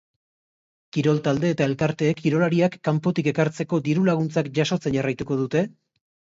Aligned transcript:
Kirol 0.95 1.19
talde 1.27 1.51
eta 1.55 1.67
elkarteek 1.71 2.23
kirolariak 2.23 2.79
kanpotik 2.89 3.31
ekartzeko 3.35 3.83
diru-laguntzak 3.91 4.53
jasotzen 4.59 4.99
jarraituko 5.01 5.43
dute? 5.47 5.67